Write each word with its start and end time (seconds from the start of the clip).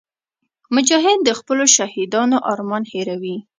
مجاهد 0.75 1.19
د 1.23 1.29
خپلو 1.39 1.63
شهیدانو 1.75 2.37
ارمان 2.51 2.83
نه 2.85 2.89
هېروي. 2.93 3.35